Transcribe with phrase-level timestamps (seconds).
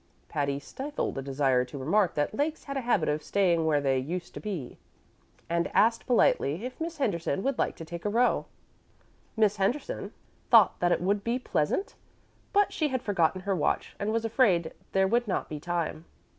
[0.29, 3.99] Patty stifled a desire to remark that lakes had a habit of staying where they
[3.99, 4.79] used to be,
[5.47, 8.47] and asked politely if Miss Henderson would like to take a row.
[9.37, 10.11] Miss Henderson
[10.49, 11.93] thought that it would be pleasant;
[12.51, 16.05] but she had forgotten her watch, and was afraid there would not be time.